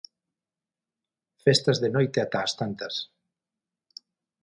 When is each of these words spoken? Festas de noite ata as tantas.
Festas 1.43 1.77
de 1.83 1.89
noite 1.95 2.17
ata 2.25 2.39
as 2.45 2.53
tantas. 2.59 2.95